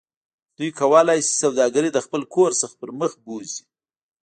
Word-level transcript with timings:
دوی 0.57 0.69
کولی 0.79 1.19
شي 1.27 1.33
سوداګرۍ 1.43 1.89
له 1.93 2.01
خپل 2.05 2.21
کور 2.33 2.51
څخه 2.61 2.73
پرمخ 2.81 3.11
بوځي 3.25 3.61